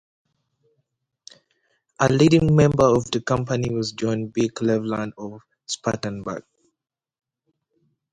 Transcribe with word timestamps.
A 1.99 2.11
leading 2.11 2.55
member 2.55 2.85
of 2.85 3.11
the 3.11 3.21
company 3.21 3.69
was 3.71 3.91
John 3.91 4.29
B. 4.33 4.49
Cleveland 4.49 5.13
of 5.15 5.41
Spartanburg. 5.67 6.43